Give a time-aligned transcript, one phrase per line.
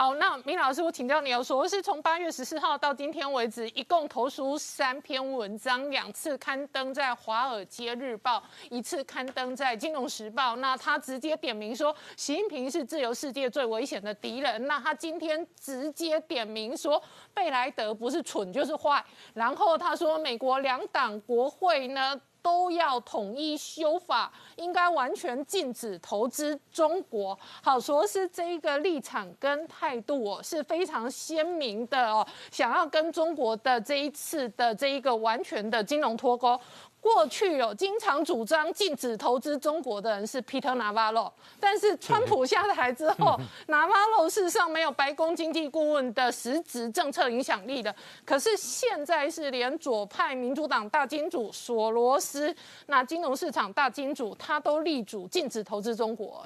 [0.00, 8.38] 好，那明老师，我请教你哦，说是从八月十四号到今天为止，一共投书三篇文章，两次刊登在《华尔街日报》，
[8.70, 10.54] 一次刊登在《金融时报》。
[10.56, 14.66] 那他直接点名说，习近平是自由世界最危险的敌人。
[14.66, 17.02] 那他今天直接点名说，
[17.34, 19.04] 贝莱德不是蠢就是坏。
[19.34, 22.18] 然后他说，美国两党国会呢？
[22.42, 27.38] 都要统一修法，应该完全禁止投资中国。
[27.62, 36.58] 好，说是这一个立场跟态度哦，是非常鲜明的哦，想要跟中国的这一次的这一个完全的金融脱钩。
[37.00, 47.94] 过去有经常主张禁止投资中国的人是 Peter Navarro，但是川普下台之后， Navarro 事实上没有白宫经济顾问的实质政策影响力的。
[48.24, 52.54] 可是现在是连左派民主党大金主索罗斯，
[52.86, 56.44] 那金融市场大金主他都力主禁止投资中国。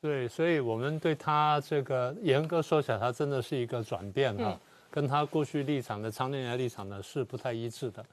[0.00, 4.58] 对，所以我们对他这个严格说起来，他真的是一个转变哈，
[4.90, 8.04] 跟他过去立场的常年来立场呢是不太一致的。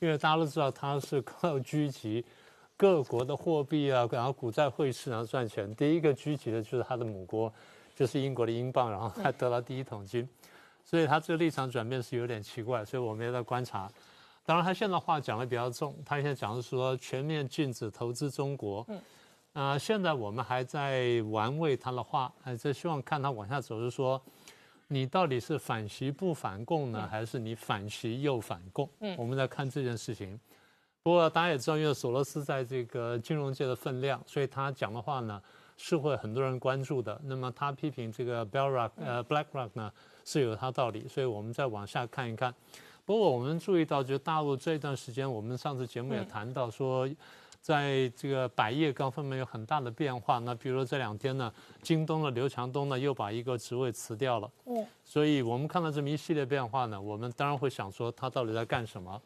[0.00, 2.24] 因为大家都知道他是靠狙击
[2.76, 5.74] 各国的货币啊，然后股债汇市然后赚钱。
[5.74, 7.52] 第一个狙击的就是他的母国，
[7.96, 10.28] 就是英国的英镑，然后他得到第一桶金，
[10.84, 13.90] 所以他这个立场转变是有点奇怪，所以我们也在观察。
[14.46, 18.84] 当然，他现在话讲的比较重，他现在讲的是说全面禁止投资中国。
[18.88, 19.00] 嗯。
[19.54, 24.20] 啊，现在我们还在玩味他的话，还在希望看他往下走，是说。
[24.88, 28.88] 你到底是反习不反共呢，还是你反习又反共？
[29.00, 30.38] 嗯，我们在看这件事情。
[31.02, 35.40] 不过大家也知道，因为索罗斯在这个金融界的分量，所以他讲的话呢
[35.76, 37.20] 是会很多人关注的。
[37.24, 39.92] 那么他批评这个 b e l Rock 呃 BlackRock 呢
[40.24, 42.54] 是有他道理，所以我们再往下看一看。
[43.04, 47.08] 不过我们注意到，就大陆这一段时间，我们上次节目也谈到说。
[47.60, 50.38] 在这个百业各方面有很大的变化。
[50.38, 54.50] 那比如说这两天呢，京东的刘强东呢又把一个职位辞掉了。
[54.66, 59.20] 嗯，所以我们看到这么一系列变化呢，我们当然会想说他到底在干什么。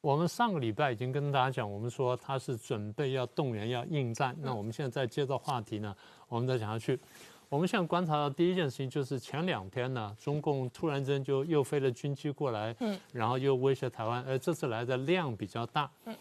[0.00, 4.36] 我们上个礼拜已经跟大家讲，我们说他是准备要动员要应战。
[4.40, 5.94] 那我们现在再接着话题呢，
[6.28, 6.98] 我们再讲下去。
[7.48, 16.16] 我们现在观察到第一件事情就是前两天呢，中共突然间就又飞了军机过来，嗯，然后又威胁台湾，而这次来的量比较大，嗯。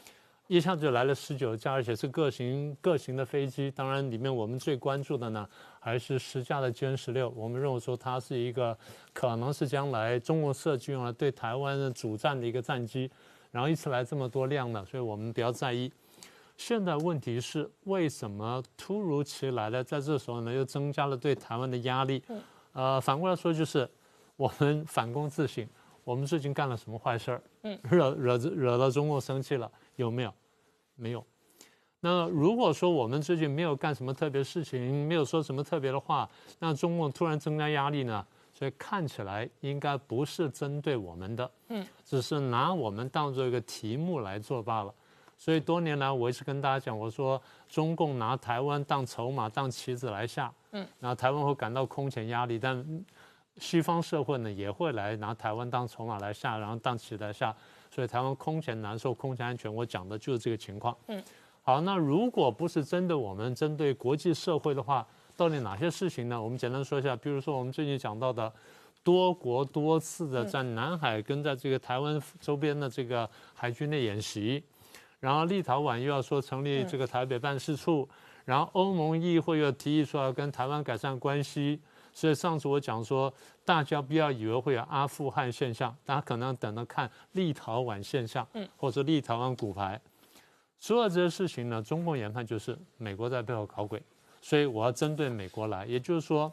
[0.47, 3.71] 一下子就来了十九架，而且是各型各型的飞机。
[3.71, 5.47] 当然，里面我们最关注的呢，
[5.79, 7.29] 还是十架的歼十六。
[7.35, 8.77] 我们认为说它是一个
[9.11, 13.09] 可能是将来中国设计用来对台湾的主战的一个战机。
[13.51, 15.91] 然后一次来这么多量呢，所以我们比较在意。
[16.57, 22.21] 现在问题是为什么突如其来的在这时候呢，又增加了对台湾的压力？
[22.73, 23.89] 呃，反过来说就是
[24.35, 25.67] 我们反躬自省，
[26.03, 27.41] 我们最近干了什么坏事儿？
[27.63, 29.71] 嗯， 惹惹惹到中共生气了。
[29.95, 30.33] 有没有？
[30.95, 31.25] 没有。
[31.99, 36.29] 那如果说我们最近没有干什么特别事情，没有说什么特别的话，
[36.59, 38.25] 那中共突然增加压力呢？
[38.53, 44.93] 所以看起来应该不是针对我们的，嗯，只是拿我们当做一个题目来做罢了。
[45.37, 53.03] 所以多年来我一直跟大家讲，我说中共拿台湾当筹码、当棋子来下，嗯，那台湾会感到空前压力，但
[53.57, 57.55] 西方社会呢也会来拿台湾当筹码来下，然后当棋来下。
[57.91, 60.93] 所以台湾空前难受，空前安全，我讲的就是这个情况。
[61.07, 61.23] 嗯，
[61.63, 65.07] 好，那如果不是针对我们，针对国际社会的话，
[65.37, 66.41] 到底哪些事情呢？
[66.41, 68.51] 我们简单说一下，比如说我们最近讲到的
[69.01, 74.61] 多国多次的在南海跟在这个台湾周边的这个海军的演习，
[75.21, 78.09] 然后立陶宛又要说成立这个台北办事处，
[78.43, 81.79] 然后欧盟议会又提议说要跟台湾改善关系。
[82.15, 83.31] 所以上次我讲说，
[83.65, 89.99] 大家不要以为会有阿富汗现象，大家可能等着看立陶宛现象，嗯，或者立陶宛骨牌。
[90.79, 94.01] 所有这些事情呢，中共研判就是美国在背后搞鬼，
[94.41, 96.49] 所以我要针对美国来，也就是说，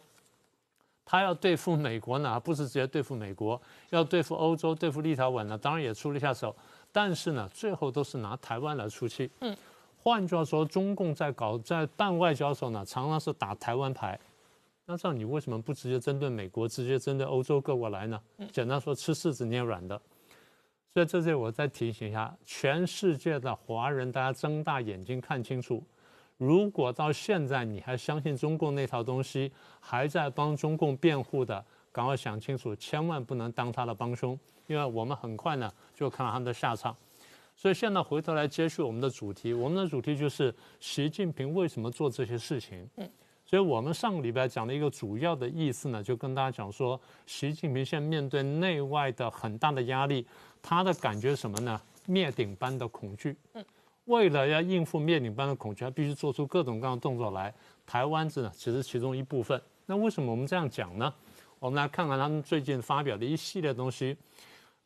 [1.05, 6.57] 他要对付美国呢，不是直接对付美国，要对付欧洲，对付立陶宛呢，当然也出了一下手，
[6.91, 9.31] 但是呢，最后都是拿台湾来出气。
[9.39, 9.57] 嗯，
[10.03, 14.19] 换句话说，中共在搞在办外交的时候呢，常常是打台湾牌。
[14.85, 18.21] 那这样你为什么不直接针对美国，直接针对欧洲各国来呢？
[18.51, 20.01] 简单说，吃柿子捏软的。
[20.93, 25.83] 所以这里我再提醒一下，全世界的华人，大家睁大眼睛看清楚。
[26.37, 29.51] 如果到现在你还相信中共那套东西，
[29.81, 36.95] 还在帮中共辩护的，赶快想清楚，千万不能当他的帮凶，因为我们很快呢就看到他们的下场。
[37.55, 42.87] 所以现在回头来接续我们的主题，我们的主题就是习近平为什么做这些事情。
[42.97, 43.09] 嗯。
[43.53, 50.27] 所以我们上个礼拜讲的一个主要的意思呢，就跟大家讲说，习近平现在面对内外的很大的压力，
[50.63, 51.79] 他的感觉什么呢？
[52.07, 53.37] 灭顶般的恐惧。
[53.53, 53.63] 嗯，
[54.07, 57.53] 为了要应付灭顶般的恐惧，他必须做出各种各样的动作来。
[57.85, 59.61] 台湾子呢，只是其中一部分。
[59.85, 61.13] 那为什么我们这样讲呢？
[61.59, 64.17] 我们来看看他们最近发表的一系列东西。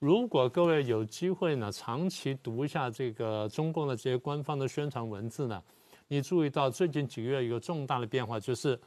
[0.01, 5.63] 如果各位有机会呢，长期读一下这个中共的这些官方的宣传文字呢，
[6.09, 8.79] 你注意到最近几个月一个重大的变化，就是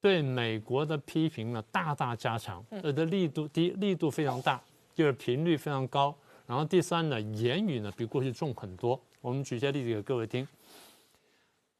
[0.00, 4.60] 对美国的批评呢大大加强，呃的力度第一力度非常大，
[4.94, 6.14] 第二频率非常高，
[6.46, 9.00] 然后第三呢言语呢比过去重很多。
[9.20, 10.46] 我们举些例子给各位听。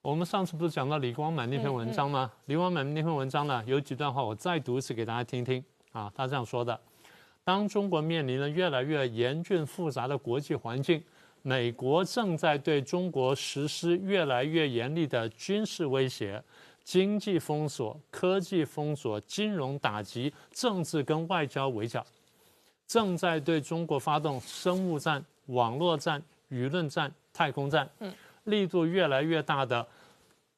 [0.02, 2.30] 我们上次不是讲到李光满那篇文章吗？
[2.46, 5.62] 李光满那篇文章呢有几段话，我再读一次给大家听听
[5.92, 6.78] 啊，他这样说的。
[7.42, 11.02] 当中国面临了越来越严峻复杂的国际环境，
[11.42, 16.42] 美国正在对中国实施越来越严厉的军事威胁、
[16.84, 22.04] 经济封锁、科技封锁、金融打击、政治跟外交围剿，
[22.86, 27.88] 正在对中国发动生物战、网络战、舆论战、太空战，
[28.44, 29.86] 力度越来越大的，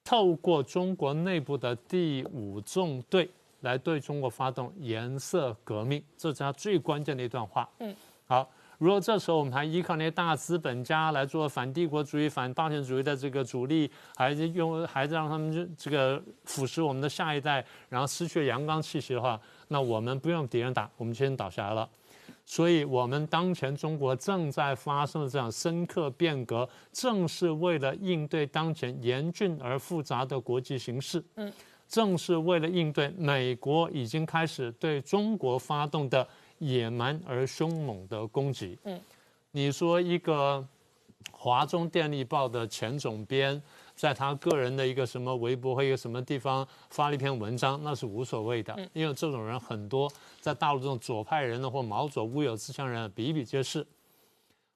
[0.05, 3.29] 透过中国内部的第五纵队。
[3.62, 7.69] 来对中国发动颜色革命，这是他最关键的一段话。
[7.79, 7.94] 嗯，
[8.26, 8.50] 好，
[8.82, 21.88] 如果这时候我们还依靠那些大资本家来做反帝国主义、反霸权主义的这个主力，还是用，还是让他们这个腐蚀我们的下一代，然后失去阳刚气息的话，那我们不用敌人打，我们先倒下来了。
[22.44, 31.23] 所以，我们当前中国正在发生的这样深刻变革，正是为了应对当前严峻而复杂的国际形势。
[31.37, 31.52] 嗯。
[31.88, 36.26] 正是为了应对美国已经开始对中国发动的
[36.64, 38.79] 野蛮而凶猛的攻击。
[38.85, 39.00] 嗯，
[39.50, 40.64] 你说一个
[41.31, 43.61] 华中电力报的前总编，
[43.94, 50.11] 在他个人的一个什么微博或一个什么地方发了一篇文章，那是无所谓的，因为这种人很多，
[50.41, 53.87] 在大陆这种左派人呢或毛左乌有自强人比比皆是。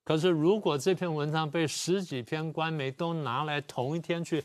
[0.05, 4.45] 可是如果这篇文章被十几篇官媒都拿来同一天去。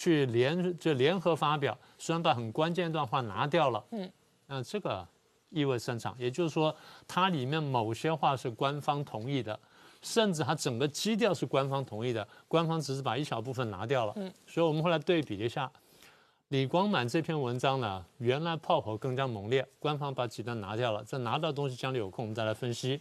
[0.00, 4.08] 去联就联合发表，虽然把很关键一段话拿掉了，嗯，
[4.46, 5.04] 那这个
[5.50, 6.74] 意味深长，也就是说，
[7.06, 9.58] 它里面某些话是官方同意的，
[10.02, 15.70] 甚至它整个基调是官方同意的，官方只是把一小部分拿掉了，嗯，所以我们后来对比一下，
[16.48, 23.00] 李光满这篇文章呢，原来炮火更加猛烈，官方把几段拿掉了，这拿到东西将来有空我们再来分析。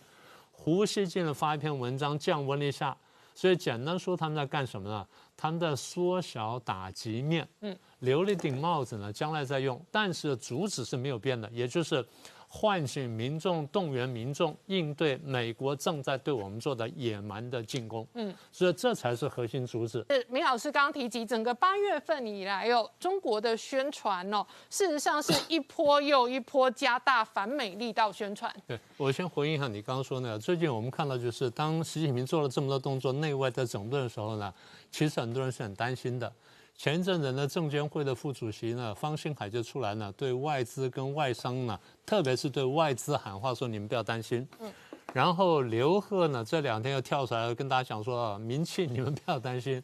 [0.52, 2.98] 胡锡进发一篇文章降温了一下。
[3.36, 5.08] 所以简单说，他们在干什么呢？
[5.38, 12.04] 他们在缩小打击面，嗯，留了一顶帽子呢，将来再用，但是主旨是没有变的，也就是。
[12.50, 18.08] 唤醒民众，动员民众应对美国正在对我们做的野蛮的进攻。
[18.14, 20.06] 嗯，所以这才是核心主旨。
[20.10, 28.54] 是明老师刚刚提及，整个八月份以来，哦中国的宣传哦，事实上是一波又一波加大反美力道宣传。
[28.66, 34.54] 对我先回应一下你刚刚说那个，最近我们看到就是当习近平做了这么多动作，内外在整顿的时候呢，
[34.90, 36.32] 其实很多人是很担心的。
[36.78, 44.48] 前一阵子呢，证监会的副主席呢，方兴海就出来呢，对外资跟外商呢，特别是对外资喊话，说你们不要担心。
[44.60, 44.72] 嗯。
[45.12, 49.82] 然后刘鹤呢，这两天又跳出来跟大家讲说，啊民企你们不要担心，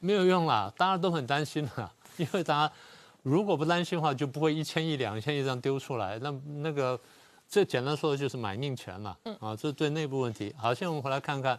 [0.00, 2.74] 没有用啦，大家都很担心了，因为大家
[3.22, 6.18] 如果不担心的话，就不会一千亿、两千亿这样丢出来。
[6.18, 7.00] 那那个，
[7.48, 9.16] 这简单说的就是买命权嘛。
[9.24, 9.34] 嗯。
[9.40, 10.54] 啊，这是对内部问题。
[10.58, 11.58] 好，现在我们回来看看。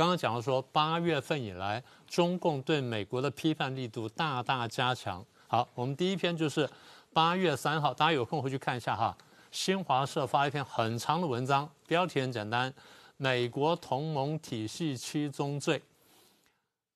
[0.00, 5.22] 刚刚讲到说，八月份以来，中共对美国的批判力度大大加强。
[5.46, 6.66] 好，我们第一篇就是
[7.12, 9.14] 八月三号，大家有空回去看一下哈。
[9.52, 12.72] 新华社发一篇很长的文章，标题很简单：
[13.18, 15.82] 美国同盟体系七宗罪。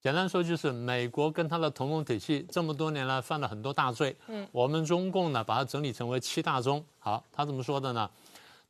[0.00, 4.16] 简单说就是美国跟他的同盟体系这么多年来犯了很多大罪。
[4.28, 6.82] 嗯，我们中共呢把它整理成为七大宗。
[6.98, 8.10] 好，他怎么说的呢？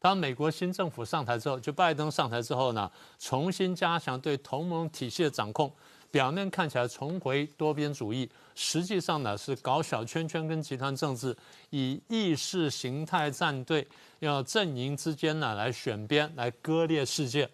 [0.05, 5.73] 当美国新政府上台之后，就拜登上台之后呢，重新加强对同盟体系的掌控，
[6.11, 11.35] 表面看起来重回多边主义，实际上呢是搞小圈圈跟集团政治，
[11.71, 17.49] 以意识形态战队，要阵营之间呢来选边，来割裂世界，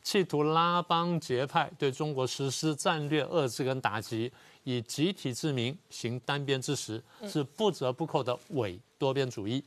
[0.00, 4.32] 企图拉帮结派，对中国实施战略遏制跟打击，
[4.62, 9.64] 以集体之名行单边之实，是不折不扣的伪多边主义。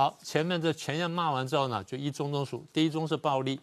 [0.00, 2.64] 好，前面这前言骂完之后呢，就一宗中数。
[2.72, 3.58] 第一宗是暴力，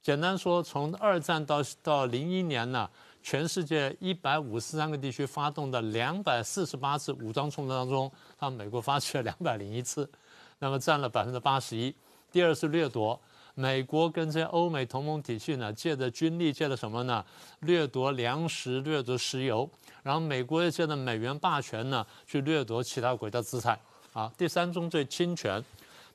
[0.00, 2.88] 简单说，从二战到到零一年呢，
[3.22, 10.10] 全世界一百五十三个地区发动的两百四十八次武装冲突当中，他美国发起了 两百零一次，
[10.60, 11.94] 那么占了百分之八十一。
[12.32, 13.20] 第二是掠夺，
[13.54, 17.22] 美国跟这些欧美同盟体系呢，借着军力，借着什么呢？
[17.60, 19.68] 掠夺粮食，掠夺石油，
[20.02, 23.78] 然后美国又借着美元霸权呢，去掠夺其他国家资产。
[24.16, 25.62] 啊，第三宗罪侵权，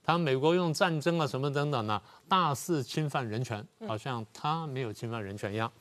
[0.03, 5.72] 他美国用战争啊什么等等呢，大肆侵犯人权，好像他没有侵犯人权一样。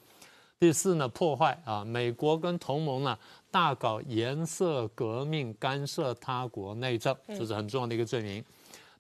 [0.59, 3.19] 第四呢，破坏啊，美国跟同盟呢
[3.51, 8.45] 大搞颜色革命，干涉他国内政，这是很重要的一个罪名。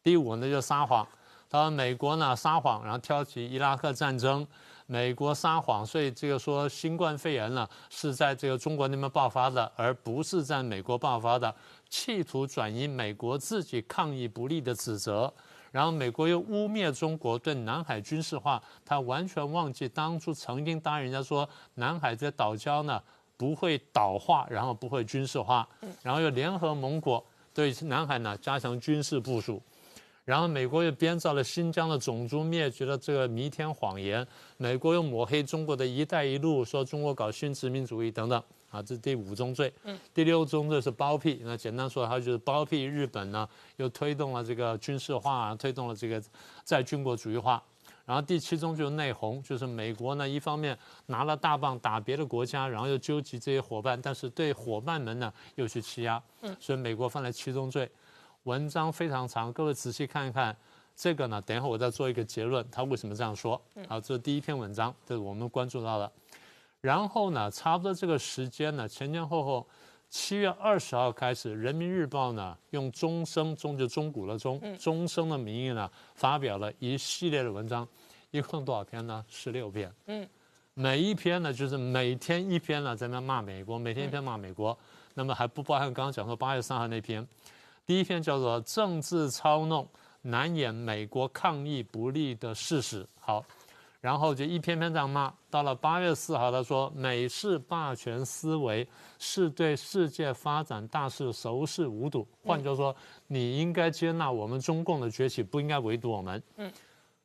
[0.02, 1.06] 第五呢就撒谎，
[1.50, 4.46] 他说美国呢撒谎，然后挑起伊拉克战争，
[4.86, 11.54] 美国撒谎，所以这个说新冠肺炎呢是在这个中国那边爆发的，而不是在美国爆发的，
[11.90, 15.30] 企图转移美国自己抗议不利的指责。
[15.72, 23.00] 然后美国又污蔑中国对南海军事化，他完全忘记当初曾经答应人家说南海这岛礁呢
[23.36, 25.68] 不会岛化，然后不会军事化，
[26.02, 29.62] 然后又联合盟国对南海呢加强军事部署，
[30.24, 38.42] 然后美国又编造了新疆的种族灭绝的这个弥天谎言，美国又抹黑中国的一带一路，说中国搞新殖民主义等等。
[38.70, 39.72] 啊，这是第五宗罪。
[39.84, 41.40] 嗯，第六宗罪是包庇。
[41.44, 46.22] 那简单说，它就是包庇日本呢，又推动了这个军事化，推动了这个
[46.64, 47.62] 在军国主义化。
[48.06, 56.20] 然后第七宗就是内讧，就是美国呢一方面拿了大棒打别的国家，然后又纠集这些伙伴，但是对伙伴们呢又去欺压。
[56.40, 57.90] 嗯，所以美国犯了七宗罪。
[58.44, 60.56] 文章非常长，各位仔细看一看。
[60.96, 63.58] 这个呢，等一会儿我再做一个结论，他为什么这样说？
[63.88, 66.12] 好，这是第一篇文章，这是我们关注到的。
[66.80, 69.66] 然后呢，差不多这个时间呢，前前后后，
[70.08, 77.86] 七月二十号开始，《人民日报》呢用钟声，钟就钟鼓了钟，钟声的名义呢发表了一系列的文章，
[78.30, 79.22] 一共多少篇呢？
[79.28, 79.92] 十六篇。
[80.06, 80.26] 嗯，
[80.72, 84.76] 每一篇呢就是每天一篇呢在那骂美国，每天一篇骂美国。
[85.12, 87.26] 那么还不包含刚刚讲说八月三号那篇，
[87.84, 89.86] 第一篇叫做“政治操弄
[90.22, 93.06] 难掩美国抗议不利的事实”。
[93.20, 93.44] 好。
[94.00, 98.86] 然后就一篇篇这样骂，到了八月四号，他说美式霸权思维
[99.18, 102.26] 是对世界发展大势熟视无睹。
[102.42, 106.42] 换句话说，你应该接纳我们中共的崛起，不应该围堵我们。
[106.56, 106.72] 嗯，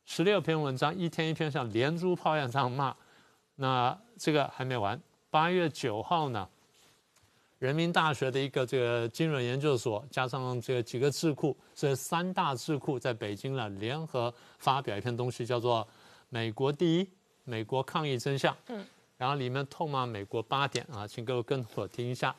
[0.04, 2.94] 十六篇文章，一天一篇像连珠炮一样这样骂。
[3.54, 6.46] 那这个还没完，八月九号呢，
[7.58, 15.88] 人民大学的一个这个金融研究所加上这个几个智库，这三大智库在北京呢联合发表一篇东西，叫做。
[16.28, 17.08] 美国第一，
[17.44, 18.56] 美国抗议真相。
[18.68, 18.84] 嗯，
[19.16, 22.34] 然后里面痛骂美国八点啊，请各位跟我听一下。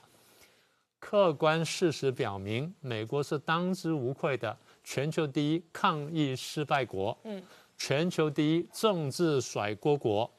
[0.99, 7.17] 客观事实表明，美国是当之无愧的全球第一抗议失败国。
[7.23, 7.41] 嗯，
[7.77, 10.29] 全球第一政治甩锅国，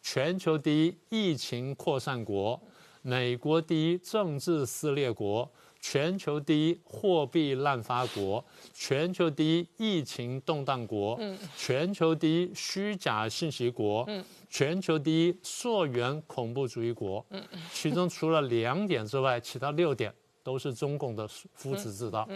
[0.00, 2.60] 全球第一疫情扩散国，
[3.02, 5.48] 美国第一政治撕裂国。
[5.88, 11.16] 全球第一货币滥发国，全球第一疫情动荡国，
[11.56, 14.04] 全球第一虚假信息国，
[14.50, 17.24] 全球第一溯源恐怖主义国。
[17.72, 20.12] 其中除了两点之外，其他六点
[20.42, 22.28] 都是中共的夫子之道。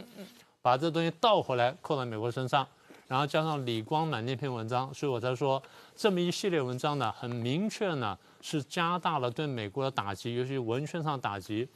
[0.62, 2.64] 把这东西倒回来扣在美国身上，
[3.08, 5.60] 然后加上李光满那篇文章，所以我才说
[5.96, 11.66] 这么一系列文章呢，很明确呢是加大了对美国的打击，尤其文宣上打击。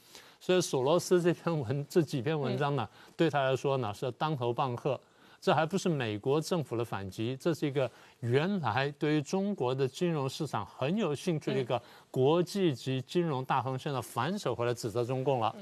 [0.45, 2.87] 所以索罗斯这篇文这几篇文章呢，
[3.17, 5.01] 对他来说呢是当头棒喝。
[5.41, 15.55] 这还不是美国政府的反击，这是一个原来对于中国的金融市场很有兴趣的一个国际级金融大亨，现在反手回来指责中共了。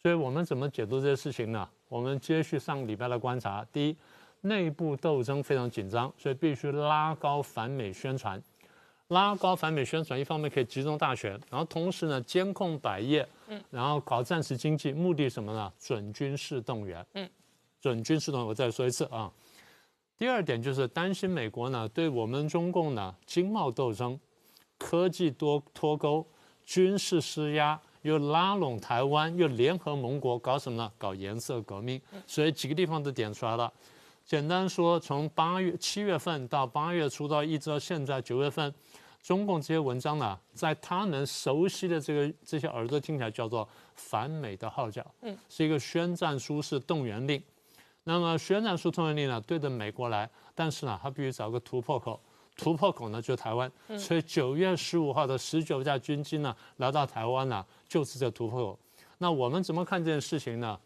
[0.00, 1.68] 所以我们怎么解读这些事情呢？
[1.90, 3.96] 我们接续上个礼拜的观察，第一，
[4.40, 8.42] 内部斗争非常紧张，所以必须拉高反美宣传。
[9.12, 15.70] 拉高反美宣传，一方面可以集中大选，然后同时呢监控百业，嗯，然后搞战时经济，目的什么呢？
[15.78, 17.28] 准军事动员，嗯，
[17.78, 18.48] 准军事动员。
[18.48, 19.30] 我再说一次啊。
[20.16, 24.18] 第二点就是担心美国呢对我们中共呢经贸斗争、
[24.78, 26.26] 科技多脱钩、
[26.64, 30.90] 军事施压，又拉拢台湾，又联合盟国搞什么呢？
[30.96, 32.00] 搞颜色革命。
[32.26, 33.70] 所以几个地方都点出来了。
[34.24, 38.72] 简单说，从八月七月份到八月初到一直到现在九月份。
[39.22, 47.40] 中共这些文章呢，在他们熟悉的这个这些耳朵听起来叫做反美的号角，嗯，是一个宣战书，是动员令。
[48.04, 52.20] 那么宣战书、动员令呢，对着美国来，但是呢，他必须找个突破口，
[52.56, 53.70] 突破口呢就是台湾。
[53.96, 58.78] 所以九月十五号的十九架军机呢来到台湾呢，就是这突破口。
[59.18, 60.78] 那我们怎么看这件事情呢？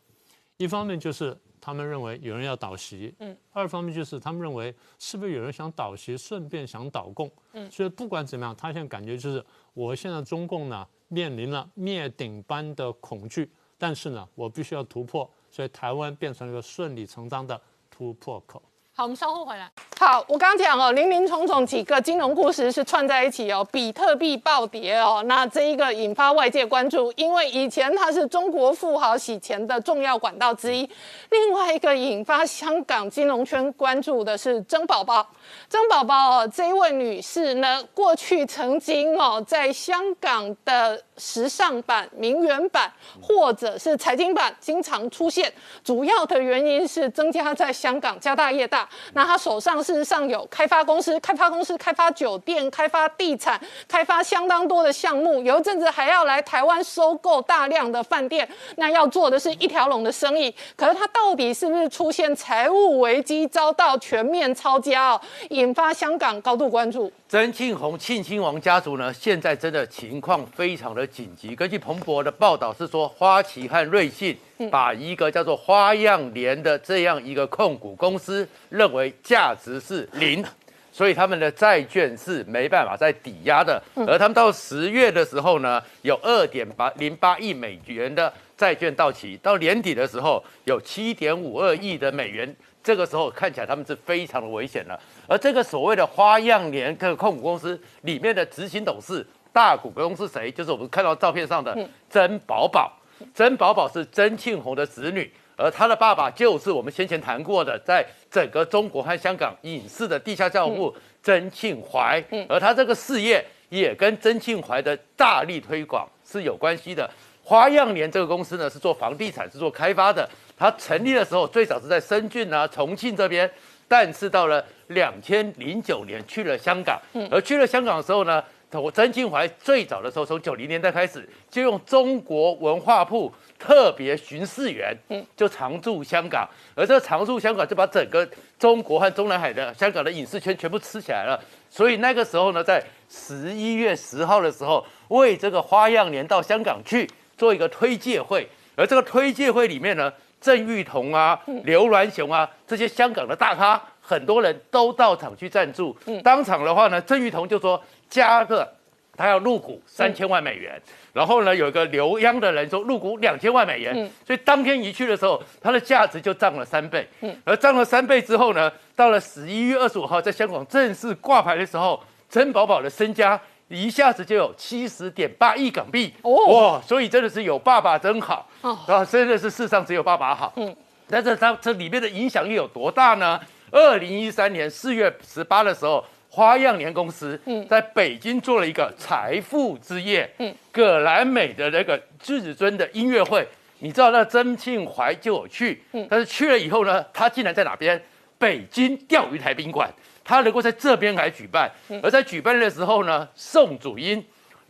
[0.59, 1.37] 一方面就是。
[1.67, 9.45] 他们认为有人要倒席，嗯，二方面就是他们认为是不是有人想倒席，顺便想倒共，嗯，所以不管怎么样，他现在感觉就是，
[9.75, 18.63] 我现在中共呢面临了灭顶般的恐惧，但是呢，我必须要突破，所以台湾变成了一个顺理成章的突破口。
[18.99, 19.71] 好，我们稍后回来。
[20.01, 30.89] 好，我刚刚讲哦，林林总总几个金融故事是串在一起哦，比特币暴跌哦，那这一个引发外界关注，因为以前它是中国富豪洗钱的重要管道之一。
[31.29, 35.29] 另外一个引发香港金融圈关注的是曾宝宝，
[35.69, 41.03] 曾宝宝哦，这一位女士呢，过去曾经哦在香港的。
[41.19, 48.89] 时尚版、名媛版或者是财经版经常出现，主要的原因是增加在香港家大业大。
[49.15, 58.49] 那他手上事实上有开发公司，开发公司开发酒店、开发地产、开发相当多的项目，有一阵子还要来台湾收购大量的饭店。
[58.77, 65.21] 那要做的是一条龙的生意，可是他到底是不是出现财务危机，遭到全面抄家哦，
[65.51, 67.11] 引发香港高度关注？
[67.29, 71.55] 曾庆红、庆亲王家族呢，现在真的情况非常的紧急。
[71.55, 74.37] 根据彭博的报道是说，花旗和瑞信
[74.71, 80.45] 把一个叫做花样年的这样一个控股公司认为价值是零，
[80.91, 83.83] 所以他们的债券是没办法再抵押的。
[84.07, 92.55] 而他们到十月的时候呢，有二点八零八亿美元的债券到期，到年底的时候有七点五二亿的美元。
[92.83, 94.97] 这个时候看起来他们是非常的危险了。
[95.27, 100.53] 而这个所谓的花样年这个控股公司里面的执行董事大股东是谁？
[100.53, 101.75] 就是我们看到照片上的
[102.11, 102.93] 曾宝宝。
[103.35, 112.23] 曾宝宝是曾庆红的子女，而他的爸爸就是我们先前谈过的，在整个中国和香港影视的地下教父曾庆怀。
[112.51, 117.09] 而他这个事业也跟曾庆怀的大力推广是有关系的。
[117.43, 120.29] 花样年这个公司呢，是做房地产，是做开发的。
[120.59, 123.51] 它成立的时候，最早是在深圳啊、重庆这边，
[123.89, 134.97] 但是到了两千零九年去了香港，而去了香港的时候呢，我曾庆怀最早的时候，从九零年代开始，就用中国文化部特别巡视员，
[135.37, 141.41] 就常驻香港，而这常驻香港就把整个中国和中南海的香港的影视圈全部吃起来了。
[141.71, 147.09] 所以那个时候呢，在十一月十号的时候，为这个花样年到香港去
[147.39, 150.13] 做一个推介会，而这个推介会里面呢。
[150.39, 155.97] 郑裕彤啊，刘銮雄啊，这些香港的大咖，很多人都到场去赞助。
[156.23, 158.71] 当场的话呢，郑裕彤就说加个
[159.17, 160.81] 他要入股三千万美元，
[161.13, 163.95] 然后呢，有一个留央的人说入股两千万美元，
[164.27, 167.09] 所以当天一去的时候，它的价值就涨了三倍。
[167.21, 173.41] 嗯而涨了三倍之后呢，到了十一月二十五号在香港正式挂牌的时候，曾宝宝的身家。
[173.69, 176.81] 一下子就有七十点八亿港币哦，哇！
[176.81, 180.53] 所以真的是有爸爸真好啊，真的是世上只有爸爸好。
[180.55, 180.73] 嗯，
[181.09, 183.41] 但是它这里面的影响力有多大呢？
[183.73, 186.05] 二零一三年四月十八的时候，
[186.37, 187.67] 花样年公司嗯。
[187.67, 197.99] 在北京做了一个财富之夜，嗯，葛兰美的那个至尊的音乐会，你知道那曾庆怀就有去，嗯，但是去了以后呢，他竟然在哪边？
[198.39, 199.91] 北京钓鱼台宾馆。
[200.29, 201.71] 他能够在这边来举办，
[202.03, 204.21] 而在举办的时候呢，宋祖英、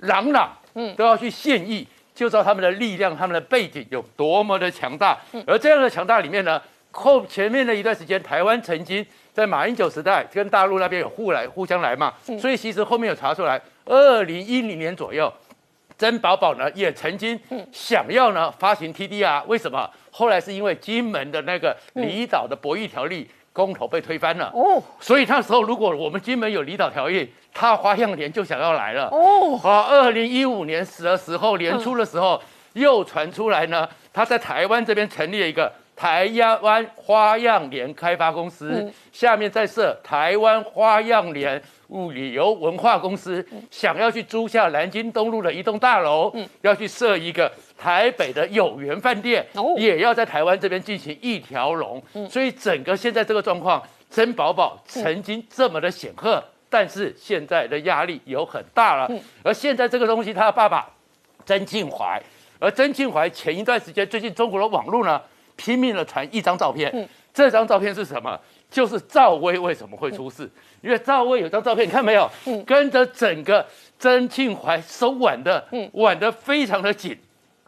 [0.00, 5.18] 朗朗，嗯，都要去献艺，就知道他们的力量、他们的背景有多么的强大。
[5.46, 9.02] 而这样的强大里面呢，后前面的一段时间，台湾曾经
[9.36, 15.30] 在马英九时代跟大陆那边有互来互相来嘛，所以其实后面有查出来，二零一零年左右，
[15.98, 17.38] 曾宝宝呢也曾经
[17.70, 19.90] 想要呢发行 TDR，为什么？
[20.10, 23.28] 后来是因为金门的那个离岛的博弈条例。
[23.52, 29.58] 公投被推翻了哦，所以那时候如果我们金门有离岛条例，他花样年就想要来了哦。
[29.64, 32.38] 啊，二零一五年时的时候，年初的时候
[32.74, 36.30] 又传出来呢，他在台湾这边成立了一个台
[36.60, 47.50] 湾花样年开发公司，下面再设台湾花样年物旅游文化公司，想要去租下南京东路的一栋大楼，要去设一个。
[47.78, 59.06] 台北的有缘饭店也要在台湾这边进行一条龙，所以整个现在这个状况，曾宝宝曾经这么的显赫，但是现在的压力有很大了。
[59.42, 60.88] 而现在这个东西，他的爸爸
[61.44, 62.18] 曾庆怀，
[62.58, 65.20] 而曾庆怀前一段时间，最近中国的网络呢
[65.56, 68.38] 拼命的传一张照片，这张照片是什么？
[68.70, 70.50] 就是赵薇为什么会出事？
[70.82, 72.30] 因为赵薇有张照片，你看没有？
[72.66, 73.64] 跟着整个
[73.98, 77.16] 曾庆怀手挽的，挽的非常的紧。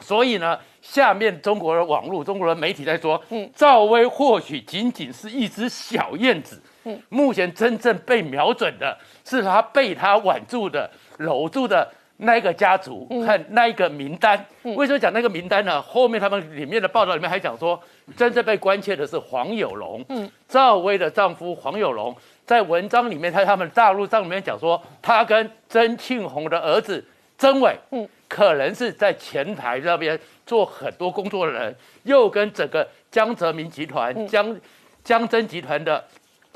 [0.01, 14.47] 所以呢，下面中国的网络、中国的媒体在说，嗯，赵薇或许仅仅是一只小燕子，嗯，目前真正被瞄准的是他被他挽住的、搂住的那一个家族和那一个名单。
[14.63, 15.81] 为什么讲那个名单呢？
[15.81, 17.81] 后面他们里面的报道里面还讲说，
[18.17, 27.05] 真正被关切的是黄有龙，嗯，赵薇的丈夫黄有龙，在文章里面在他们大陆上里面讲说，他跟曾庆红的儿子
[27.37, 28.09] 曾伟，嗯。
[28.29, 34.55] 可能是在前台那边做很多工作的人，又跟整个江泽民集团、江
[35.03, 36.05] 江真集团的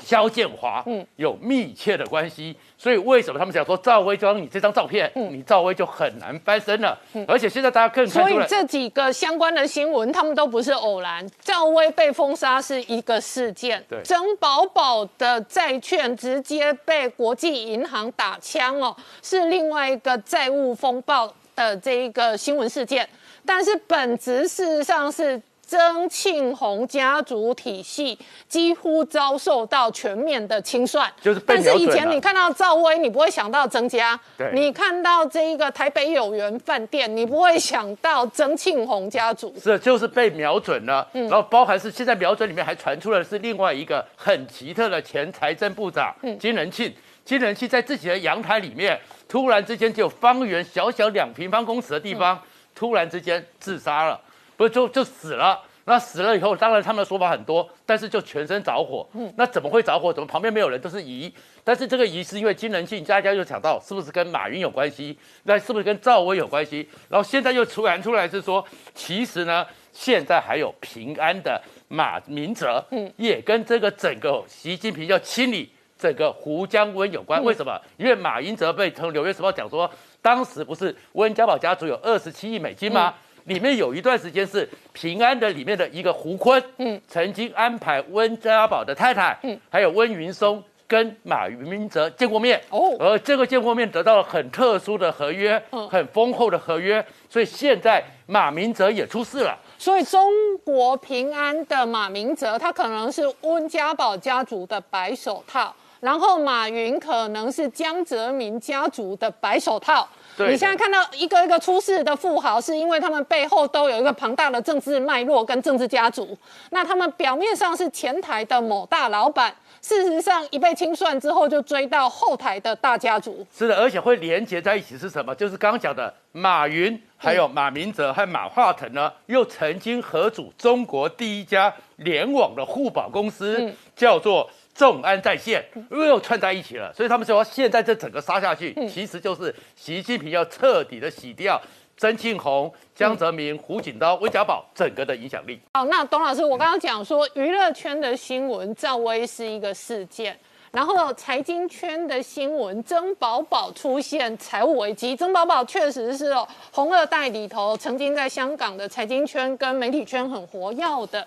[0.03, 6.97] 肖建华嗯有密切的关系，所以为什么他们想说赵薇装你这张照片，你赵薇就很难翻身了？
[7.27, 11.25] 而且现在大家更所以这几个相关的新闻，他们都不是偶然。
[11.41, 21.33] 赵薇被封杀是一个事件，对，曾宝宝的债券直接被国际银行打枪哦，是另外一个债务风暴。
[21.55, 23.07] 的这一个新闻事件，
[23.45, 25.39] 但是本质事实上是。
[25.73, 28.15] 曾庆红家族体系
[28.47, 31.39] 几乎遭受到全面的清算，就是。
[31.39, 39.51] 但是以前你看到赵薇，你不会想到曾家；对，你看到这一个台北有缘饭店，你不会想到曾庆红家族。
[39.59, 41.07] 是，就是被瞄准了。
[41.13, 41.27] 嗯。
[41.27, 46.93] 然后包含是现在瞄准里面还传出了是另外一个很奇特的前财政部长金仁庆。
[47.25, 52.39] 金仁庆在自己的阳台里面，突然之间就方圆小小两平方公尺的地方，
[52.75, 54.21] 突然之间自杀了。
[54.57, 55.61] 不就就死了？
[55.85, 59.05] 那死了以后，当然他们的说法很多，但是就全身着火。
[59.15, 60.13] 嗯，那怎么会着火？
[60.13, 60.79] 怎么旁边没有人？
[60.79, 61.29] 都是疑。
[61.61, 65.17] 但是这个疑是因为金人庆，大家又想到是不是跟马云有关系？
[65.43, 66.87] 那是不是跟赵薇有关系？
[67.09, 77.43] 然后现在又突然出来是说，其实呢，现在还有平安的马明哲，嗯，也跟这个整个习近平要清理整个胡江温有关。
[77.43, 77.77] 为什么？
[77.97, 83.13] 因为马英哲被从《纽约时报》讲说，当时不是温家宝家族有二十七亿美金吗？
[83.45, 99.57] 里面有一段时间是平安的里面的一个胡坤，嗯，曾经安排温家宝的太太，嗯，还有温云松跟马云明哲见过面，哦，而这个见过面得到了很特殊的合约，嗯，很丰厚的合约，所以现在马明哲也出事了。
[99.77, 100.31] 所以中
[100.63, 110.07] 国平安的马明哲，他可能是温家宝家族的白手套，然后马云可能是江泽民家族的白手套。
[110.37, 116.37] 你现在看到一个一个出事的富豪，是因为他们背后都有一个庞大的政治脉络跟政治家族。
[116.71, 123.45] 那他们表面上是前台的某大老板，事实上一被清算之后，就追到后台的大家族。
[123.55, 125.35] 是的，而且会连接在一起是什么？
[125.35, 134.49] 就是刚刚讲的马云，还有马明哲和马化腾呢，又曾经合组中国第一家联网的互保公司，叫做。
[134.75, 141.61] 众安在线又串在一起了，所以他们说现在这整个杀下去，其实就是习近平要彻底的洗掉
[141.95, 145.59] 曾庆红、江泽民、胡锦涛、温家宝整个的影响力。
[145.73, 150.35] 好，那董老师，我刚刚讲说娱乐圈的新闻，赵薇是一个事件，
[150.71, 155.15] 然后财经圈的新闻，曾宝宝出现财务危机。
[155.15, 161.23] 曾宝宝确实是哦，红二代里头曾经在香港的财经圈跟媒体圈很活跃的，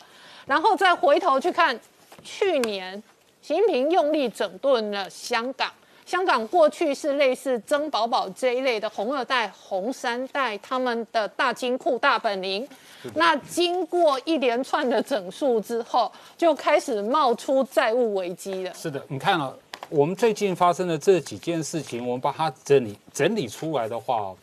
[0.46, 1.78] 然后再回头去看
[2.24, 3.00] 去年。
[3.46, 5.72] 习近平用力整顿了香港。
[6.04, 12.68] 香港过去是类似曾宝宝这一类的红二代、红三代，他们的大金库、大本营。
[13.14, 18.74] 那经过一连串的整数之后，就开始冒出债务危机了。
[18.74, 19.54] 是的，你看啊，
[19.90, 24.34] 我们最近发生的这几件事情，我们把它整理整理出来的话，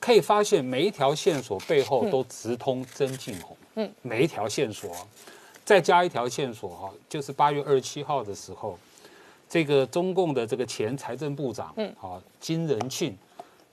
[0.00, 3.56] 可以发现每一条线索背后都直通曾庆红。
[3.76, 4.90] 嗯，每一条线索。
[5.64, 8.78] 再加一条线索哈，就是八月二十七号的时候，
[9.48, 13.16] 这个中共的这个前财政部长，嗯，啊，金仁庆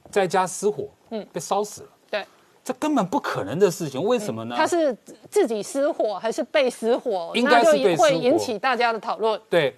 [0.09, 1.89] 在家失火，嗯，被烧死了。
[2.09, 2.25] 对，
[2.63, 4.55] 这根本不可能的事情，为什么呢？
[4.55, 4.95] 他是
[5.29, 7.31] 自己失火还是被失火？
[7.35, 9.39] 应该是被，会引起大家的讨论。
[9.49, 9.75] 对，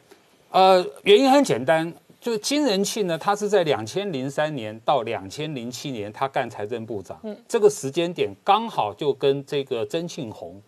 [0.51, 10.61] 呃，原因很简单，就是金仁庆呢，他是在两千零三年到两千零七年，他干财政部长，嗯，这个时间点刚好就跟这个曾庆红。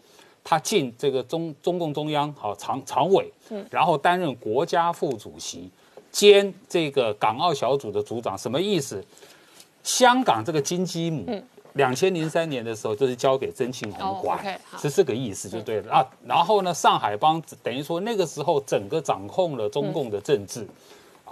[0.48, 5.72] 他进这个中中共中央好常常委，嗯，然后担任国家副主席，
[6.12, 9.04] 兼这个港澳小组的组长，什么意思？
[9.84, 11.42] 香港这个金鸡母，
[11.74, 15.92] 两千零三年的时候就是交给曾庆红管，是这个意思就对了。
[15.92, 16.06] 啊。
[16.24, 20.68] 然后呢，上海帮等于说那个时候整个掌控了中共的政治，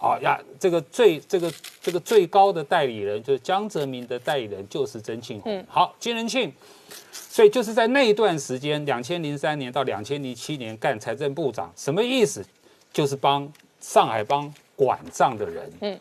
[0.04, 1.50] 啊呀，这个最这个
[1.82, 5.66] 这个最高的代理人就是江泽民的代理人就是曾庆红。
[5.70, 6.52] 好，金仁庆。
[7.12, 12.44] 所以就是在那一段时间，两千零三年到两千零七年干财政部长，什么意思？
[12.92, 15.72] 就是帮上海帮管账的人。
[15.82, 16.00] 嗯，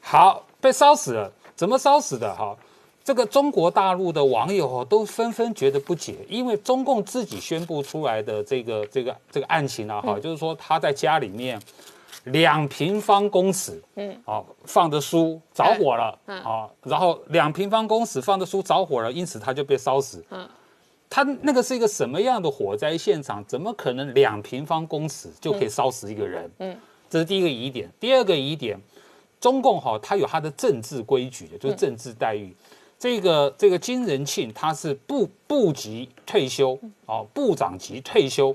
[0.00, 2.34] 好，被烧死了，怎么烧死的？
[2.34, 2.56] 哈，
[3.04, 11.60] 这个中国大陆的网友都纷纷觉得不解，因为中共自己宣布出来的这个这个这个案情啊，哈，就是说他在家里面。
[12.24, 20.22] 两平方公尺，嗯，哦，放的书着火了，啊，然后两平方公尺放的书着火了，因此他就被烧死。
[20.30, 20.46] 嗯，
[21.08, 23.42] 他那个是一个什么样的火灾现场？
[23.46, 26.50] 怎么可能两平方公尺就可以烧死一个人？
[26.58, 26.76] 嗯，
[27.08, 27.90] 这是第一个疑点。
[27.98, 28.78] 第二个疑点，
[29.40, 32.54] 中共哈，他有他的政治规矩的，就是政治待遇。
[32.98, 38.54] 这个这个金仁庆他是部部级退休，哦，部长级退休。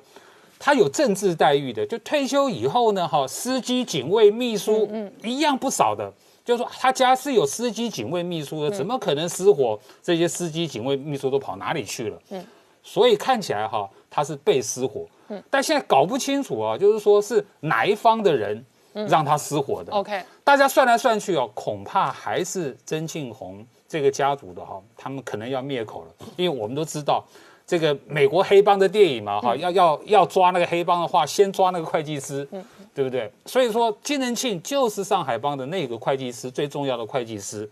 [0.57, 6.11] 他有政治待遇的，就退休以后呢，哈，司机、警卫、秘书，嗯，一样不少的。
[6.43, 9.79] 就是说，他家是有司机、警卫、秘书的，怎么可能失火？
[10.03, 12.21] 这些司机、警卫、秘书都跑哪里去了？
[12.29, 12.45] 嗯，
[12.83, 15.07] 所以看起来哈，他是被失火。
[15.29, 18.63] 嗯，但现在搞不清楚啊，就是说是哪一方的人
[18.93, 19.91] 让他失火的。
[19.91, 27.25] OK，大家算来算去哦，恐怕还是曾庆红这个家族的哈，他们可能要灭口了，因为我们都知道。
[27.67, 32.47] 这个美国黑帮的电影嘛，哈，要要要抓那个黑帮的话，先抓那个会计师，
[32.93, 33.31] 对不对？
[33.45, 37.67] 所以说金仁庆就是上海帮的那个会计师，最重要的会计师。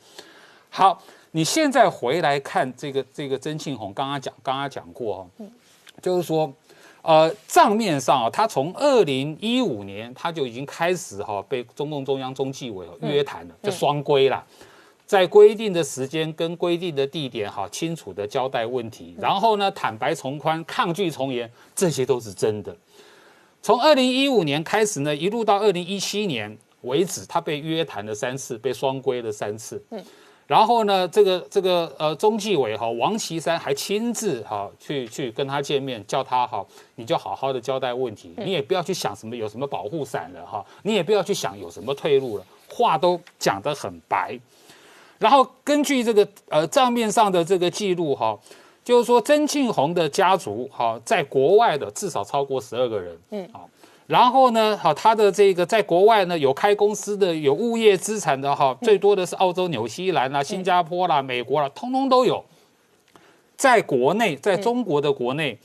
[0.70, 1.00] 好，
[1.32, 5.46] 你现在回来看这个这个曾庆红，刚刚讲刚刚讲过哈，
[6.02, 6.52] 就是说，
[7.04, 14.44] 呃，账面上啊，他从二零一五年他就已经开始哈被中共中央中纪委约谈了，就双规了。
[15.14, 22.76] 在规定的时间跟规定的地点，哈，清楚的交代问题，然后呢，坦白从宽，抗拒从严，这些都是真的。
[23.62, 29.80] 从二零一五年开始呢，一路到二零一七年为止，他被约谈了三次，被双规了三次。
[29.92, 30.04] 嗯，
[30.48, 44.36] 然后呢，这个这个呃，中纪委哈王岐山还亲自哈去去跟他见面，叫他哈，你就好好的交代问题，你也不要去想什么有什么保护伞了哈，你也不要去想有什么退路了，话都讲得很白。
[45.24, 48.38] 然后根据这个呃账面上的这个记录哈，
[48.84, 53.70] 就是说曾庆红的家族哈，在国外的至少超过十二个人，嗯，好，
[54.06, 62.44] 然后呢，好他的这个在国外呢有开公司的，有物业资产的哈，最多的是澳洲、纽西兰啦、新加坡啦、美国啦，通通都有。
[63.56, 65.58] 在国内，在中国的国内。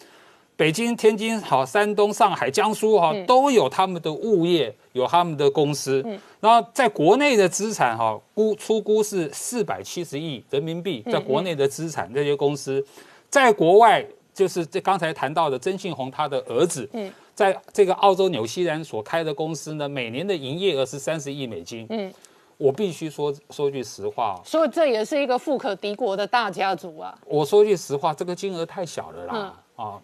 [0.59, 6.03] 北京、天津、好，山东、上海、江苏哈都有他们的物业，有他们的公司。
[6.05, 12.85] 嗯，然后在国内的资产哈估出估是四百七十亿人民币，在国内的资产这些公司，
[13.31, 21.87] 在国外就是这刚才谈到的曾庆红他的儿子，嗯，在这个澳洲、纽西兰所开的公司呢，每年的营业额是三十亿美金。
[21.91, 22.13] 嗯，
[22.57, 27.17] 我必须说说句实话，所以这也是一个富可敌国的大家族啊。
[27.27, 30.01] 我说句实话，这个金额太小了啦，啊。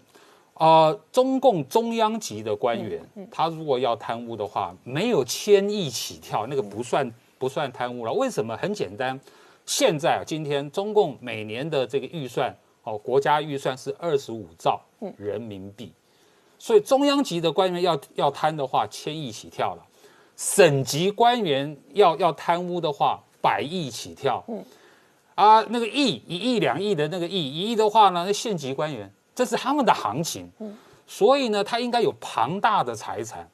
[0.55, 8.13] 啊，中共中央级的官员，他如果要贪污的话，没有千亿起跳，那个不算不算贪污了。
[8.13, 8.57] 为什么？
[8.57, 9.19] 很简单，
[9.67, 14.81] 现在今天中共每年的这个预算，哦，国家预算是二十五兆
[15.17, 15.93] 人民币，
[16.57, 19.83] 所以中央级的官员要要贪的话，千亿起跳了；
[20.37, 24.45] 省级官员要要贪污的话，百亿起跳。
[24.47, 24.65] 嗯，
[25.35, 29.13] 啊，那个亿一亿两亿的那个亿一亿的话呢，那县级官员。
[29.35, 30.49] 这是他们的行情，
[31.07, 33.47] 所以呢，他应该有庞大的财产，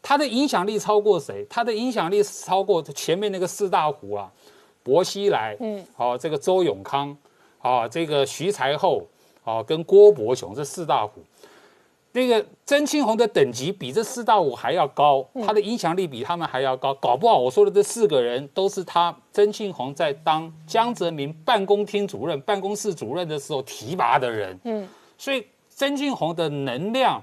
[0.00, 1.46] 他的影响力超过谁？
[1.50, 4.32] 他的影响力超过前面那个四大虎啊，
[4.82, 7.16] 薄熙来，嗯，好，这个周永康，
[7.60, 9.06] 啊，这个徐才厚，
[9.44, 11.20] 啊，跟郭伯雄这四大虎，
[12.12, 24.88] 那个曾庆红的等级比这四大虎还要高，他的影响力比他们还要高，搞不好我说的这四个人都是他曾庆红在当江泽民办公厅主任、办公室主任的时候提拔的人，嗯。
[25.18, 27.22] 所以曾庆红的能量，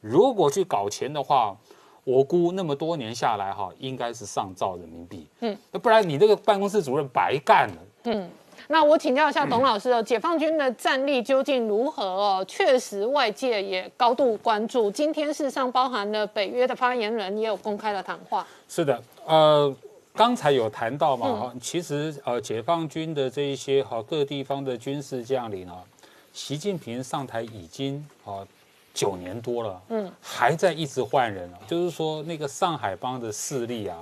[0.00, 1.56] 如果去搞钱的话，
[2.04, 5.26] 我估那么多年下来哈，应该是上兆人民币。
[5.40, 7.74] 嗯，不然你这个办公室主任白干了。
[8.04, 8.30] 嗯，
[8.68, 12.44] 那我请教一下董老师哦，解放军的战力究竟如何哦？
[12.46, 14.90] 确实外界也高度关注。
[14.90, 18.46] 今天事实上包含了北约的发言人也有公开的谈话。
[18.68, 19.74] 是的，呃，
[20.12, 25.76] 刚才有谈到嘛哈，其实呃，解放军的这一些哈各地方的军事将领啊。
[26.34, 28.44] 习近平上台已经啊
[28.92, 33.98] 九年多了，嗯，还在一直换人啊，就是说那个上海帮的势力啊，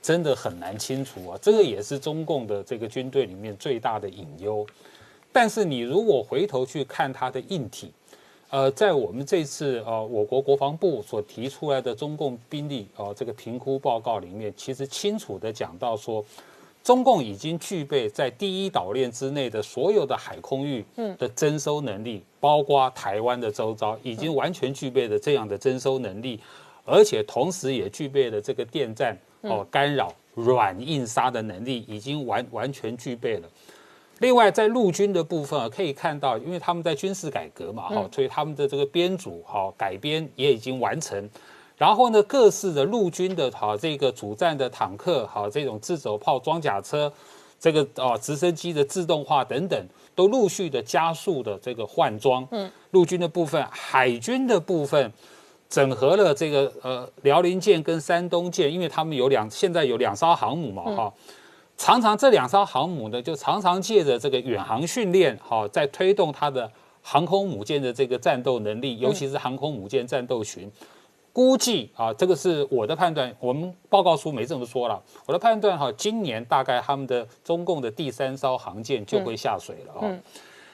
[0.00, 4.64] 真的很难清除啊，这个也是中共的这个军队里面最大的隐忧。
[5.32, 7.90] 但是你如果回头去看它的硬体，
[8.50, 16.24] 呃，在我们这次呃我国国防部所提出来的中共兵力啊这个评估报告里面，其实清楚的讲到说。
[16.82, 20.84] 中共已经具备在第一岛链之内的所有的海空域
[21.16, 26.40] 的征收能力，包括台湾的周遭，已经完全具备了这样的征收能力，
[26.84, 33.48] 而且同时也具备了这个电站哦干扰软硬杀的能力，已经完完全具备了。
[34.18, 41.28] 另外，在陆军的部分啊，可以看到，因为他们在军事改革嘛，哈，所以他们的这个编组哈改编也已经完成。
[41.76, 47.12] 然后呢，各式的陆军的哈这个主战的坦克，好这种自走炮、装甲车，
[47.58, 52.46] 这个啊直升机的自动化等等，都陆续的加速的这个换装。
[52.52, 55.12] 嗯，陆军的部分，海军的部分，
[55.68, 61.12] 整合了这个呃辽宁舰跟山东舰，因为他们有两现在有两艘航母嘛哈，
[61.76, 70.70] 常常这两艘航母呢就常常借着这个远航训练，哈在推动它的航空母舰的这个战斗能力，尤其是航空母舰战斗群。
[71.32, 73.34] 估计啊，这个是我的判断。
[73.40, 75.02] 我们报告书没这么说了。
[75.24, 80.18] 我的判断哈，今年大概他们的中共的第三艘航舰就会下水了啊。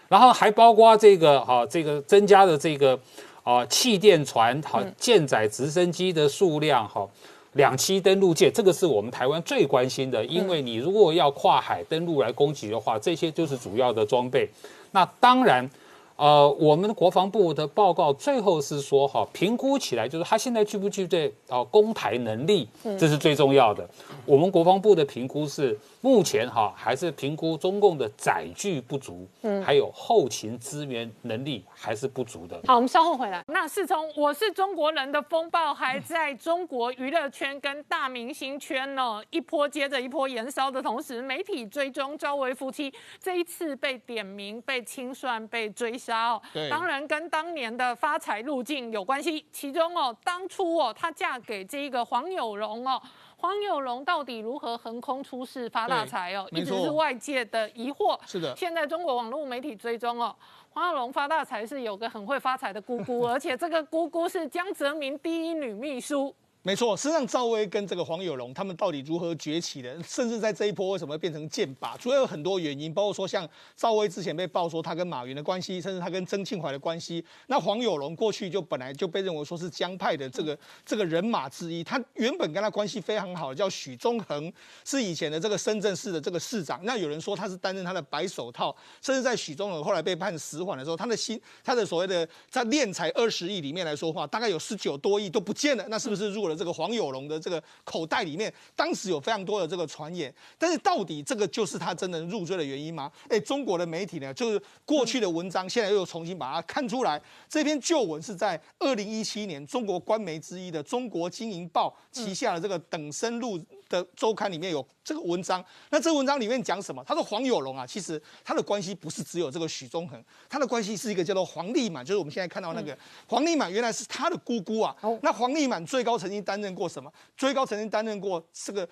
[0.09, 2.99] 然后还包括这个哈，这个增加的这个
[3.45, 7.09] 啊气垫船、好舰载直升机的数量哈，
[7.53, 14.49] 两栖登陆舰，这个是我们台湾最关心的，因为你如果要跨海登陆来攻击的话，这些就是主要的装备。
[14.91, 15.71] 那当然。
[16.19, 23.89] 呃，我们的国防部的报告最后是说，哈，评估起来就是他现在具不具备啊攻台能力，这是最重要的。
[24.27, 25.79] 我们国防部的评估是。
[26.01, 32.61] 目前哈还是评估中共的载具不足，嗯，还有后勤资源能力还是不足的。
[32.67, 33.43] 好，我们稍后回来。
[33.49, 49.45] 那是从我是中国人的风暴还在中国娱乐圈跟大明星圈呢一波接着一波燃烧的同时，媒体追踪赵薇夫妻这一次被点名、被清算、被追杀哦，当然跟当年的发财路径有关系。
[49.53, 53.03] 其中哦，当初哦，她嫁给这一个黄有荣哦。
[53.41, 56.47] 黄有龙到底如何横空出世发大财哦？
[56.51, 58.19] 一直是外界的疑惑。
[58.27, 60.35] 是的，现在中国网络媒体追踪哦，
[60.71, 66.35] 黄有龙发大财是有个很会发财的姑姑， 而且这个姑姑是江泽民第一女秘书。
[66.69, 69.97] 没错，实际上赵薇跟这个黄有龙他们到底如何崛起的？
[70.03, 71.97] 甚至在这一波为什么会变成剑拔？
[71.97, 77.25] 主要有很多原因，包括说像赵薇之前被爆说她跟马云的关系，甚至她跟曾庆怀的关系。
[77.47, 84.53] 那黄有龙过去就本来就被认为说是江派的这个这个人马之一，他原本跟他关系非常好，叫许宗衡，
[84.85, 86.79] 是以前的这个深圳市的这个市长。
[86.83, 95.83] 那有人说他是担任他的白手套，甚至在许宗衡后来被判死缓的时候，他的心他的所谓的在敛财二十亿里面来说话，大概有十九多亿都不见了。
[95.89, 96.58] 那是不是入了？
[96.59, 103.11] 这个黄有龙的这个口袋里面，当时有非常多的这个传言，但是到底这个就是他真的入罪的原因吗？
[103.29, 107.23] 哎，中国的媒体呢，就是过去的文章，现在又重新把它看出来。
[107.49, 114.85] 这篇旧文是在二零一七年中国官媒之一的《中国经营报》旗下的这个等身录的周刊里面有。
[115.05, 117.03] 这个文章，那这个文章里面讲什么？
[117.07, 122.95] 他说黄有龙啊，其实他的关系不是只有这个许宗衡，他的关系是一个叫做黄立满，就是我们现在看到那个
[123.27, 124.95] 黄立满，原来是他的姑姑啊。
[125.23, 127.13] 那黄立满最高曾经担任过什么？
[127.37, 128.89] 最高曾经担任过这个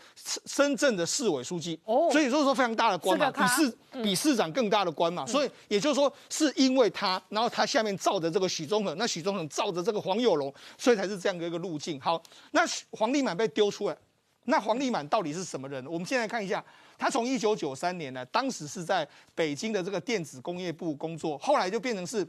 [0.46, 5.24] 深圳的市委书记，哦，所以说说非常大的官嘛，比市比市长更大的官嘛。
[5.24, 12.00] 所以也就是说，是因为他，然后他下面罩着这个许宗衡，那许宗衡罩着这个黄有龙，所以才是这样的一个路径。
[12.00, 13.96] 好，那黄丽满被丢出来。
[14.48, 15.84] 那黄立满到底是什么人？
[15.86, 16.64] 我们现在看一下，
[16.96, 19.04] 他从一九九三年呢，当时是在
[19.34, 22.24] 北京的这个电子工业部工作，后来就变成是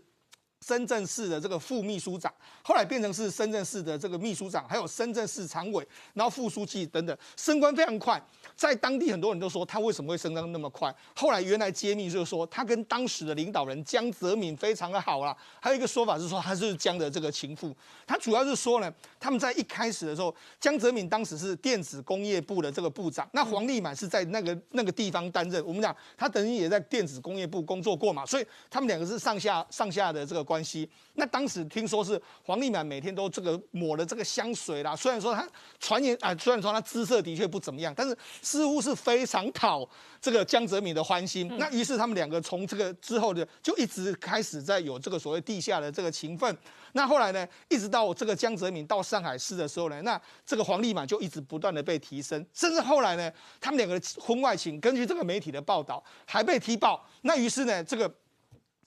[0.66, 8.22] 深圳市的这个副秘书长，后来变成是深圳市的这个秘书长，还有深圳市常委，然后副书记等等，升官非常快。
[8.56, 10.94] 在当地很多人都说他为什么会升官那么快？
[11.16, 15.36] 后来原来揭秘就是说他跟当时的领导人江泽民非常的好啦。
[15.62, 17.76] 还有一个说法是说他是江的这个情妇。
[18.06, 25.64] 他主要是说呢，他们在一开始的时候，江泽民当时是电子工业部的这个部长，那黄立满是在那个那个地方担任。
[25.66, 30.90] 我们讲他等于也在电子工业部工作过嘛，所以他们两个是上下上下的这个关系。
[31.16, 35.48] 那当时听说是黄立满每天都这个抹了这个香水啦，虽然说他
[35.80, 38.16] 传言啊，虽然说他姿色的确不怎么样，但是。
[38.42, 39.86] 似乎是非常讨
[40.22, 46.58] 这个江泽民的欢心，那于是他们两个从这个之后的就一直开始在有这个所谓地下的这个情分。
[46.94, 53.30] 那后来呢，一直到这个江泽民到上海市的时候呢，那这个黄立满就一直不断的被提升，甚至后来呢，
[53.60, 57.06] 他们两个的婚外情，根据这个媒体的报道还被踢爆。
[57.24, 58.10] 那于是呢，这个。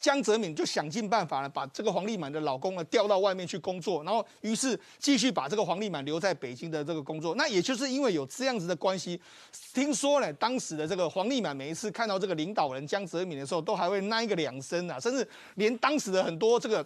[0.01, 7.35] 江泽民就想尽办法呢，把这个黄立满的老公呢调到外面去工作，然后于是继续把这个黄立满留在北京的这个工作。
[7.35, 9.21] 那也就是因为有这样子的关系，
[9.75, 16.85] 听说呢，当时的这个黄立满每一次看到这个领导人江泽民的时候，都还会那一个两声啊，甚至连当时的很多这个。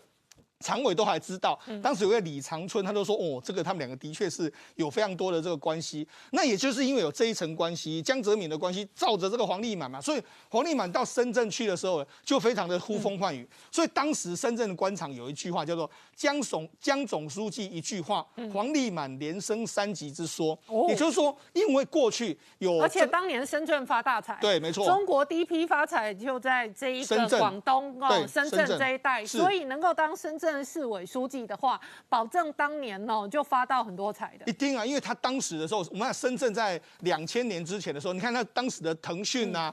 [0.60, 6.06] 常委都还知道，当时有个李长春，他都说哦，这个他们两个的确是有非常多的这个关系。
[6.30, 13.46] 那也就是因为有这一层关系，江泽民的关系照着这个黄立满嘛，所以黄立满到深圳去的时候就非常的呼风唤雨。
[13.70, 20.58] 所以当时深圳的官场有一句话叫做“江总江总书记一句话，黄立满连升三级之说”。
[20.88, 30.43] 也就是说，因为过去有，而且当年深圳发大财，对，没错，中国第一批发财就在这一个广东哦，深圳这一带，所以能够当深圳。
[30.64, 34.44] 市委书记的话，保证当年哦就发到很多财的。
[34.50, 39.72] 一定啊，因为他当时的时候，我们看深圳在两千年之前的时候，你看他当时的腾讯呐。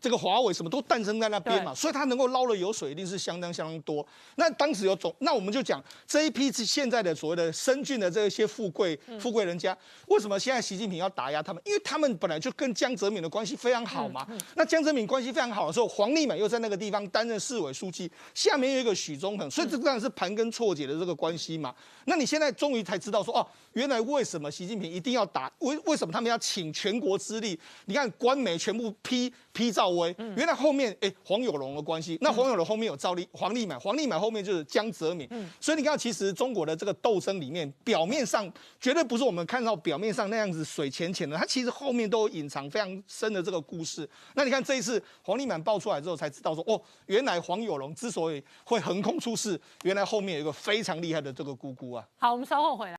[0.00, 4.06] 这个华为什么都诞生在那边嘛，所以它能够捞的油水一定是相当相当多。
[4.36, 9.76] 那当时有总，那我们就讲这一批是现在的所谓的深圳的这些富贵富贵人家，
[10.06, 11.62] 为什么现在习近平要打压他们？
[11.64, 14.26] 因为他们本来就跟江泽民的关系非常好嘛。
[14.54, 21.74] 那江泽民关系非常好的时候，黄立满又在那个地方担任市委书记，下面有一个许宗衡，所以这当然是盘根错节的这个关系嘛。
[22.04, 25.52] 那你现在终于才知道说，哦，原来为什么习近平一定要打？
[25.58, 27.58] 为为什么他们要请全国之力？
[27.86, 29.68] 你看官媒全部批批。
[29.78, 35.28] 赵薇，原来后面哎黄有龙的关系，那黄有龙后面有赵丽、黄丽满，黄丽满后面就是江泽民，
[35.60, 38.50] 所以你看，其实中国的这个斗争里面，表面上
[38.80, 44.08] 绝对不是我们看到表面上那样子水浅浅的，它其实后面都有隐藏非常深的这个故事。
[44.34, 52.04] 那你看这一次黄丽满爆出来之后，才知道说哦，原来黄有龙之所以会横空出世，原来后面有一个非常厉害的这个姑姑啊。
[52.16, 52.86] 好，我们稍后回来。